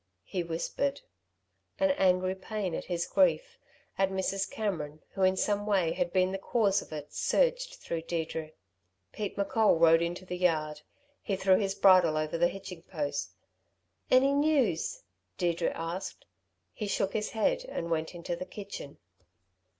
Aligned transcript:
he 0.23 0.41
whispered. 0.41 0.99
An 1.77 1.91
angry 1.91 2.33
pain 2.33 2.73
at 2.73 2.85
his 2.85 3.05
grief, 3.05 3.59
at 3.99 4.09
Mrs. 4.09 4.49
Cameron 4.49 5.03
who 5.11 5.21
in 5.21 5.37
some 5.37 5.67
way 5.67 5.91
had 5.91 6.11
been 6.11 6.31
the 6.31 6.39
cause 6.39 6.81
of 6.81 6.91
it, 6.91 7.13
surged 7.13 7.75
through 7.75 8.01
Deirdre. 8.01 8.49
Pete 9.13 9.37
M'Coll 9.37 9.77
rode 9.77 10.01
into 10.01 10.25
the 10.25 10.39
yard. 10.39 10.81
He 11.21 11.35
threw 11.35 11.57
his 11.59 11.75
bridle 11.75 12.17
over 12.17 12.35
the 12.39 12.47
hitching 12.47 12.81
post. 12.81 13.35
"Any 14.09 14.33
news?" 14.33 15.03
Deirdre 15.37 15.69
asked. 15.75 16.25
He 16.73 16.87
shook 16.87 17.13
his 17.13 17.29
head 17.29 17.63
and 17.69 17.91
went 17.91 18.15
into 18.15 18.35
the 18.35 18.45
kitchen. 18.47 18.97